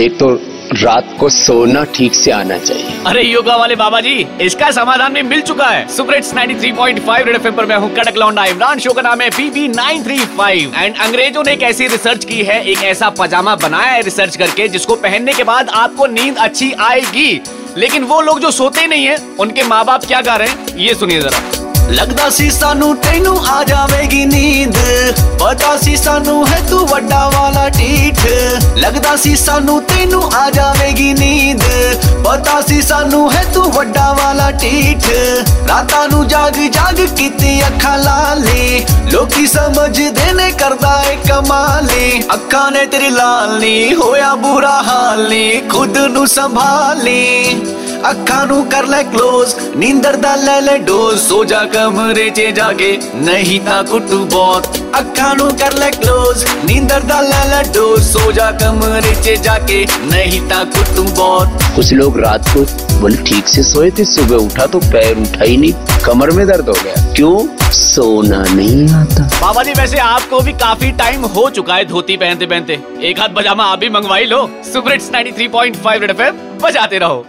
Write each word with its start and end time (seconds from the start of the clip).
एक 0.00 0.18
तो 0.18 0.28
रात 0.82 1.16
को 1.20 1.28
सोना 1.28 1.84
ठीक 1.84 2.14
से 2.14 2.30
आना 2.30 2.58
चाहिए। 2.58 3.02
अरे 3.06 3.22
योगा 3.22 3.56
वाले 3.56 3.76
बाबा 3.76 4.00
जी 4.00 4.26
इसका 4.40 4.70
समाधान 4.70 5.14
भी 5.14 5.22
मिल 5.22 5.40
चुका 5.40 5.66
है। 5.66 5.86
सुपर 5.88 6.20
सुपरेट्स 6.20 6.32
93.5 6.34 7.26
रेड 7.26 7.34
एफएम 7.36 7.52
पर 7.52 7.66
मैं 7.66 7.76
हूँ 7.76 7.90
कड़क 7.94 8.16
लौंडा 8.16 8.44
इमरान 8.44 8.78
शो 8.78 8.92
का 8.92 9.02
नाम 9.02 9.20
है 9.20 9.30
पीबी 9.30 9.68
935 9.68 10.74
एंड 10.76 10.96
अंग्रेज़ों 10.96 11.42
ने 11.44 11.52
एक 11.52 11.62
ऐसी 11.62 11.86
रिसर्च 11.86 12.24
की 12.24 12.42
है 12.42 12.62
एक 12.64 12.82
ऐसा 12.82 13.10
पजामा 13.10 13.54
बनाया 13.56 13.92
है 13.92 14.02
रिसर्च 14.02 14.36
करके 14.36 14.68
जिसको 14.68 14.96
पहनने 14.96 15.32
के 15.32 15.44
बाद 15.44 15.68
आपको 15.68 16.06
नींद 16.06 16.36
अच्छी 16.36 16.72
आएगी। 16.72 17.40
लेकिन 17.76 18.04
वो 18.04 18.20
लोग 18.20 18.40
जो 18.40 18.50
सोते 18.50 18.86
नहीं 18.86 19.06
है 19.06 19.18
उनके 19.40 19.62
माँ 19.62 19.84
बाप 19.84 20.04
क्या 20.04 20.20
कर 20.20 20.38
रहे 20.38 20.48
हैं? 20.48 20.76
ये 20.76 20.94
सुनिए 20.94 21.20
जरा। 21.20 21.40
लगता 21.90 22.30
सी 22.30 22.50
सानू 22.50 22.94
तेनू 22.94 23.36
आ 23.36 23.62
जाएगी 23.62 24.24
नींद 24.24 24.74
पता 25.42 25.76
सी 25.76 25.96
सानू 25.96 26.44
है 26.44 26.55
ਵੱਡਾ 26.96 27.28
ਵਾਲਾ 27.28 27.68
ਢੀਠ। 27.68 28.18
ਲੱਗਦਾ 28.76 29.16
ਸੀ 29.16 29.36
ਸਾਨੂੰ 29.36 29.82
ਤੈਨੂੰ 29.82 30.34
ਆ 30.34 30.50
ਜਾਵੇਗੀ 30.50 31.12
ਨੀਂਦ। 31.12 31.62
ਪਤਾ 32.24 32.60
ਸੀ 32.60 32.82
ਸਾਨੂੰ 32.82 33.32
ਹੈ 33.32 33.44
ਤੂੰ 33.54 33.72
ਵੱਡਾ 33.72 34.12
ਵਾਲਾ 34.12 34.50
ਢੀਠ। 34.50 35.08
ਰਾਤਾਂ 35.68 36.08
ਨੂੰ 36.08 36.28
ਜਾਗ 36.28 36.52
ਜਾਗ 36.52 37.06
ਕੀਤੀ 37.16 37.60
ਅੱਖਾਂ 37.66 37.98
ਲਾਲੀ। 37.98 38.86
ਲੋਕੀ 39.12 39.46
ਸਮਝਦੇ 39.46 40.32
ਨੇ 40.32 40.50
ਕਰਦਾ 40.50 41.04
ਏ 41.06 41.16
ਕਮਾਲੀ। 41.16 42.22
ਅੱਖਾਂ 42.34 42.70
ਨੇ 42.70 42.86
ਤੇਰੀ 42.86 43.08
ਲਾਲ 43.08 43.60
ਨੀ, 43.60 43.94
ਹੋਇਆ 43.94 44.34
ਬੁਰਾ 44.34 44.82
ਹਾਲ 44.82 45.28
ਨੀ, 45.28 45.60
ਖੁਦ 45.68 45.98
ਨੂੰ 45.98 46.26
ਸੰਭਾਲੀ। 46.26 47.46
ਅੱਖਾਂ 48.10 48.46
नू 48.46 48.56
कर 48.72 48.86
ले 48.86 48.98
क्लोज 49.04 49.52
नींदर 49.76 50.16
दा 50.24 50.32
ले 50.40 50.56
ਲੈ 50.64 50.76
ਡੋਜ਼ 50.88 51.20
ਸੋ 51.20 51.44
ਜਾ 51.44 51.62
ਕਮਰੇ 51.72 52.28
'ਚ 52.30 52.42
ਜਾ 52.56 52.72
ਕੇ 52.72 52.90
ਨਹੀਂ 53.16 53.60
ਤਾਂ 53.60 53.82
ਕੁੱਟੂ 53.84 54.18
ਬਹੁਤ 54.24 54.78
ਅੱਖਾਂ 55.00 55.34
ਨੂੰ 55.34 55.48
ਕਰ 55.58 55.72
ਲੈ 55.72 55.90
ক্লোਜ਼ 55.90 56.44
ਨੀਂਦਰ 56.64 57.00
ਦਾ 57.00 57.20
ਲੈ 57.20 57.44
ਲੈ 57.50 57.62
ਡੋਜ਼ 57.74 58.02
ਸੋ 58.08 58.32
ਜਾ 58.32 58.50
नहीं 60.10 60.40
था 60.50 60.58
कुटू 60.64 61.02
बहुत। 61.18 61.64
कुछ 61.76 61.92
लोग 61.92 62.18
रात 62.20 62.48
को 62.48 62.62
बोले 63.00 63.18
ठीक 63.28 63.48
से 63.48 63.62
सोए 63.62 63.90
थे 63.90 64.04
सुबह 64.04 64.46
उठा 64.46 64.66
तो 64.66 64.80
पैर 64.86 65.20
उठा 65.24 65.44
ही 65.44 65.56
नहीं 65.56 66.00
कमर 66.06 66.30
में 66.30 66.42
दर्द 66.46 66.68
हो 66.68 66.76
गया। 66.82 67.04
क्यों? 67.12 67.34
सोना 67.72 68.42
नहीं 68.54 68.88
आता। 69.00 69.28
बाबा 69.36 69.62
जी 69.62 69.72
वैसे 69.72 70.02
आपको 70.06 70.40
भी 70.40 70.52
काफ़ी 70.64 70.92
टाइम 70.98 71.30
हो 71.36 71.48
चुका 71.50 71.74
है 71.74 71.84
धोती 71.84 72.16
पहनते 72.16 72.46
पहनते 72.46 72.82
एक 73.10 73.20
हाथ 73.20 73.38
पजामा 73.38 73.70
आप 73.72 73.78
भी 73.78 73.94
मंगवाई 73.98 74.34
लो। 74.34 74.42
सुपर 74.72 74.92
हिट्स 74.92 75.10
93.5 75.12 76.04
रेड 76.04 76.10
एफएम 76.10 76.44
बजाते 76.64 76.98
रहो। 76.98 77.24